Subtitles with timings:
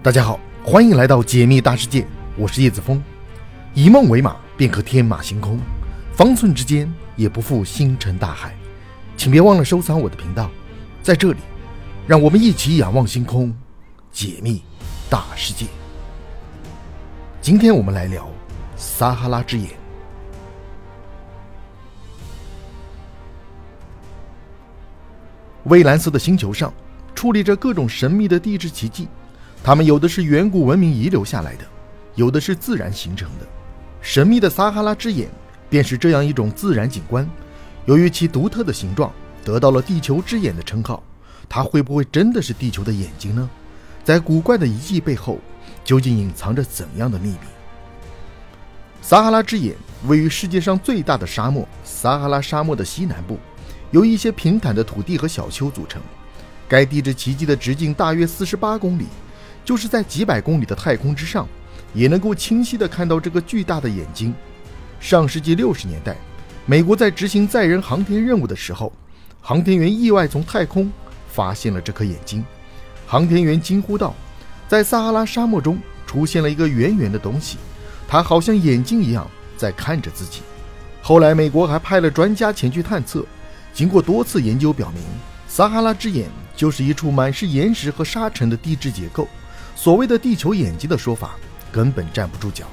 [0.00, 2.06] 大家好，欢迎来到解密大世界，
[2.36, 3.02] 我是叶子峰。
[3.74, 5.58] 以梦为马，便可天马行空；
[6.14, 8.54] 方寸之间，也不负星辰大海。
[9.16, 10.48] 请别忘了收藏我的频道，
[11.02, 11.40] 在这里，
[12.06, 13.52] 让我们一起仰望星空，
[14.12, 14.62] 解密
[15.10, 15.66] 大世界。
[17.40, 18.30] 今天我们来聊
[18.76, 19.68] 撒哈拉之眼。
[25.64, 26.72] 蔚蓝色的星球上，
[27.16, 29.08] 矗立着各种神秘的地质奇迹。
[29.62, 31.64] 它们有的是远古文明遗留下来的，
[32.14, 33.46] 有的是自然形成的。
[34.00, 35.28] 神秘的撒哈拉之眼
[35.68, 37.28] 便是这样一种自然景观。
[37.84, 39.12] 由于其独特的形状，
[39.44, 41.02] 得到了“地球之眼”的称号。
[41.48, 43.48] 它会不会真的是地球的眼睛呢？
[44.04, 45.38] 在古怪的遗迹背后，
[45.84, 47.38] 究竟隐藏着怎样的秘密？
[49.00, 49.74] 撒哈拉之眼
[50.06, 53.38] 位于世界上最大的沙漠——撒哈拉沙漠的西南部，
[53.90, 56.00] 由一些平坦的土地和小丘组成。
[56.68, 59.06] 该地质奇迹的直径大约四十八公里。
[59.68, 61.46] 就是在几百公里的太空之上，
[61.92, 64.34] 也能够清晰地看到这个巨大的眼睛。
[64.98, 66.16] 上世纪六十年代，
[66.64, 68.90] 美国在执行载人航天任务的时候，
[69.42, 70.90] 航天员意外从太空
[71.28, 72.42] 发现了这颗眼睛。
[73.06, 74.14] 航天员惊呼道
[74.66, 77.58] ：“在撒哈拉沙漠中出现了一个圆圆的东西，
[78.08, 80.40] 它好像眼睛一样在看着自己。”
[81.04, 83.22] 后来，美国还派了专家前去探测，
[83.74, 85.02] 经过多次研究表明，
[85.46, 89.28] 撒哈拉之眼就是一处满是岩石和沙尘的地质结构。
[89.78, 91.36] 所谓的“地球眼睛”的说法
[91.70, 92.66] 根本站不住脚，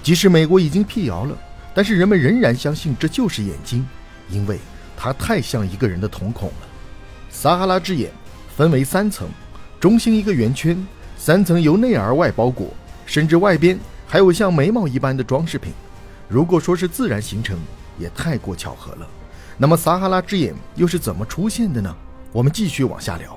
[0.00, 1.36] 即使美国已经辟谣了，
[1.74, 3.84] 但是人们仍然相信这就是眼睛，
[4.30, 4.60] 因为
[4.96, 6.68] 它太像一个人的瞳孔了。
[7.30, 8.12] 撒哈拉之眼
[8.56, 9.26] 分为三层，
[9.80, 10.86] 中心一个圆圈，
[11.18, 12.72] 三层由内而外包裹，
[13.06, 15.72] 甚至外边还有像眉毛一般的装饰品。
[16.28, 17.58] 如果说是自然形成，
[17.98, 19.08] 也太过巧合了。
[19.58, 21.92] 那么撒哈拉之眼又是怎么出现的呢？
[22.30, 23.36] 我们继续往下聊。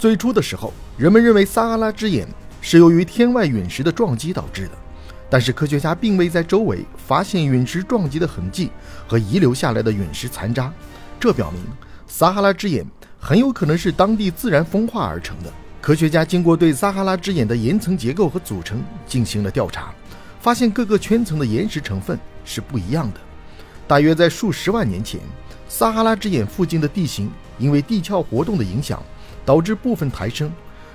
[0.00, 2.26] 最初的时候，人们认为撒哈拉之眼
[2.62, 4.70] 是由于天外陨石的撞击导致的，
[5.28, 8.70] 但是科学家并未在周围发现陨石撞击的痕迹
[9.06, 10.72] 和遗留下来的陨石残渣，
[11.20, 11.60] 这表明
[12.06, 12.82] 撒哈拉之眼
[13.18, 15.52] 很有可能是当地自然风化而成的。
[15.82, 19.92] 科学家经过对撒哈拉之眼的岩层结构和组成进行了调查，
[20.40, 23.20] 发现各个圈层的岩石成分是不一样的。
[23.86, 25.20] 大约在数十万年前，
[25.68, 28.98] 撒哈拉之眼附近的地形因为地壳活动的影响。
[29.50, 30.48] 导致部分抬升，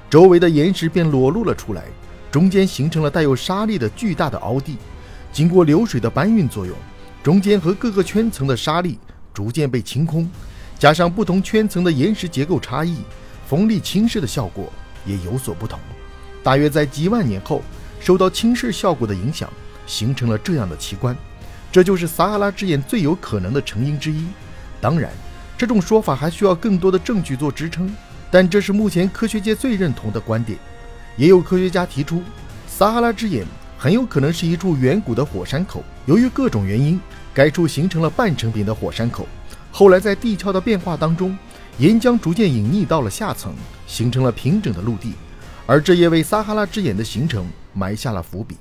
[0.09, 1.83] 周围的岩石便裸露了出来，
[2.31, 4.77] 中间形成了带有沙粒的巨大的凹地。
[5.33, 6.73] 经过流水的搬运作用，
[7.21, 8.97] 中间和各个圈层的沙粒
[9.33, 10.31] 逐渐被清空，
[10.79, 12.99] 加上不同圈层的岩石结构差异，
[13.45, 14.71] 风力侵蚀的效果
[15.05, 15.77] 也有所不同。
[16.41, 17.61] 大约在几万年后，
[17.99, 19.49] 受到侵蚀效果的影响，
[19.85, 21.13] 形成了这样的奇观。
[21.73, 24.25] 这就是撒哈拉之眼最有可能的成因之一。
[24.79, 25.11] 当然，
[25.57, 27.93] 这种说法还需要更多的证据做支撑。
[28.35, 30.59] 但这是目前科学界最认同的观点，
[31.15, 32.21] 也有科学家提出，
[32.67, 33.45] 撒哈拉之眼
[33.77, 35.81] 很有可能是一处远古的火山口。
[36.05, 36.99] 由于各种原因，
[37.33, 39.25] 该处形成了半成品的火山口。
[39.71, 41.37] 后来在地壳的变化当中，
[41.77, 43.55] 岩浆逐渐隐匿到了下层，
[43.87, 45.13] 形成了平整的陆地，
[45.65, 48.57] 而这也为撒哈拉之眼的形成埋下了伏笔。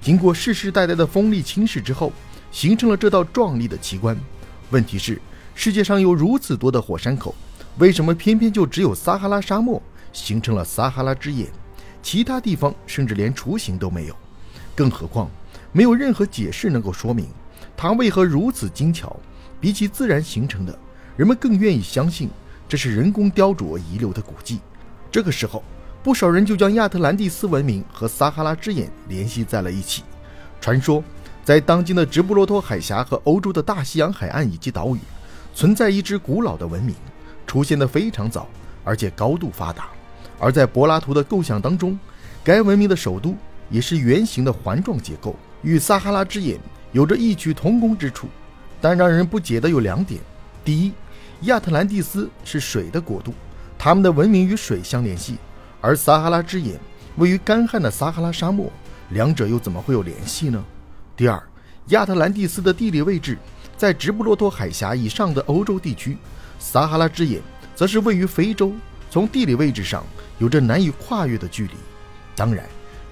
[0.00, 2.12] 经过世世代代的风力侵蚀之后，
[2.52, 4.16] 形成了这道壮丽的奇观。
[4.70, 5.20] 问题是，
[5.56, 7.34] 世界上有如此多的火山口。
[7.78, 9.80] 为什么偏偏就只有撒哈拉沙漠
[10.12, 11.48] 形成了撒哈拉之眼，
[12.02, 14.16] 其他地方甚至连雏形都没有？
[14.74, 15.30] 更何况
[15.72, 17.26] 没有任何解释能够说明
[17.76, 19.14] 它为何如此精巧。
[19.58, 20.78] 比起自然形成的，
[21.16, 22.28] 人们更愿意相信
[22.68, 24.60] 这是人工雕琢遗留的古迹。
[25.10, 25.64] 这个时候，
[26.02, 30.02] 不少人就将亚特兰蒂斯文明和撒哈拉之眼联系在了一起。
[30.60, 31.02] 传说，
[31.42, 35.00] 在当今的直布罗陀海峡和欧洲的大西洋海岸以及岛屿，
[35.54, 36.94] 存在一支古老的文明。
[37.46, 38.48] 出现的非常早，
[38.84, 39.88] 而且高度发达。
[40.38, 41.98] 而在柏拉图的构想当中，
[42.44, 43.34] 该文明的首都
[43.70, 46.58] 也是圆形的环状结构，与撒哈拉之眼
[46.92, 48.28] 有着异曲同工之处。
[48.78, 50.20] 但让人不解的有两点：
[50.62, 50.92] 第一，
[51.42, 53.32] 亚特兰蒂斯是水的国度，
[53.78, 55.36] 他们的文明与水相联系；
[55.80, 56.78] 而撒哈拉之眼
[57.16, 58.70] 位于干旱的撒哈拉沙漠，
[59.08, 60.62] 两者又怎么会有联系呢？
[61.16, 61.42] 第二，
[61.86, 63.38] 亚特兰蒂斯的地理位置
[63.78, 66.18] 在直布罗陀海峡以上的欧洲地区。
[66.58, 67.40] 撒哈拉之眼
[67.74, 68.72] 则是位于非洲，
[69.10, 70.04] 从地理位置上
[70.38, 71.74] 有着难以跨越的距离。
[72.34, 72.64] 当然，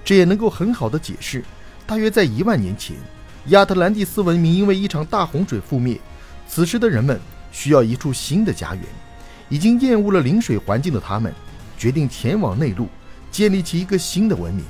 [0.03, 1.43] 这也能够很好的解释，
[1.87, 2.95] 大约在一万年前，
[3.47, 5.99] 亚特兰蒂斯文明因为一场大洪水覆灭，
[6.47, 7.19] 此时的人们
[7.51, 8.83] 需要一处新的家园。
[9.47, 11.31] 已经厌恶了临水环境的他们，
[11.77, 12.87] 决定前往内陆，
[13.29, 14.65] 建立起一个新的文明。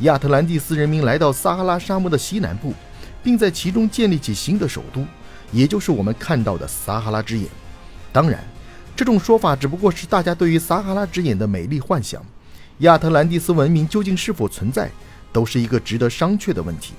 [0.00, 2.74] 亚特兰蒂斯人民来到撒哈拉沙漠的西南部，
[3.22, 5.06] 并在其中建立起新的首都，
[5.52, 7.48] 也就是我们看到的撒哈拉之眼。
[8.12, 8.42] 当然，
[8.96, 12.24] 这种说法只不过是大家对于撒哈拉之眼的美丽幻想，
[12.78, 14.90] 亚特兰蒂斯文明究竟是否存在，
[15.32, 16.94] 都是一个值得商榷的问题。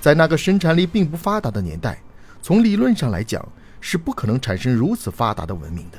[0.00, 1.98] 在那个生产力并不发达的年代，
[2.42, 3.46] 从理论上来讲
[3.80, 5.98] 是不可能产生如此发达的文明的。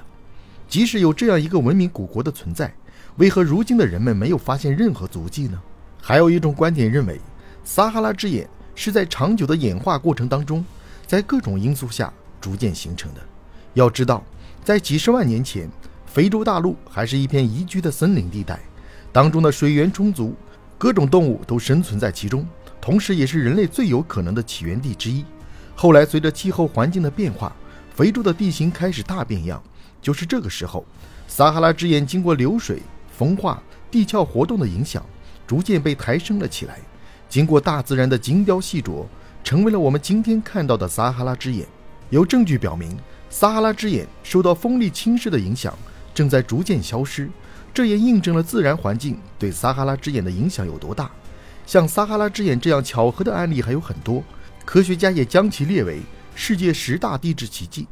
[0.67, 2.73] 即使有这样一个文明古国的存在，
[3.17, 5.59] 为何如今的人们没有发现任何足迹呢？
[6.01, 7.19] 还有一种观点认为，
[7.63, 10.65] 撒哈拉之眼是在长久的演化过程当中，
[11.07, 12.11] 在各种因素下
[12.41, 13.21] 逐渐形成的。
[13.73, 14.23] 要知道，
[14.63, 15.69] 在几十万年前，
[16.05, 18.57] 非洲大陆还是一片宜居的森林地带，
[19.11, 20.33] 当中的水源充足，
[20.77, 22.47] 各种动物都生存在其中。
[22.79, 25.25] 同时，也是人类最有可能的起源地之一。
[25.75, 27.53] 后来，随着气候环境的变化，
[27.93, 29.61] 非洲的地形开始大变样。
[30.01, 30.85] 就是这个时候，
[31.27, 32.81] 撒哈拉之眼经过流水、
[33.17, 33.61] 风化、
[33.91, 35.05] 地壳活动的影响，
[35.45, 36.79] 逐渐被抬升了起来。
[37.27, 39.05] 经过大自然的精雕细琢，
[39.43, 41.65] 成为了我们今天看到的撒哈拉之眼。
[42.09, 42.95] 有证据表明，
[43.33, 45.75] 撒哈拉之眼受到风力侵蚀的影响，
[46.13, 47.27] 正在逐渐消失。
[47.73, 51.09] 这也印证了自然环境对撒哈拉之眼的影响有多大。
[51.65, 54.23] 像撒哈拉之眼这样巧合的案例还有很多，
[54.63, 55.99] 科学家也将其列为
[56.35, 57.87] 世界十大地质奇迹。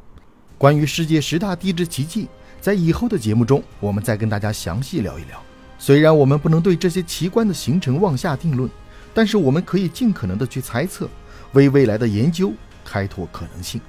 [0.59, 2.27] 关于世界十大地质奇迹，
[2.61, 5.41] 在以后的节目中，我们再跟大家详细聊一聊。
[5.79, 8.69] 虽然我们不能对这些奇观的形成妄下定论，
[9.11, 11.09] 但是我们可以尽可能的去猜测，
[11.53, 12.53] 为未来的研究
[12.85, 13.81] 开拓可能性。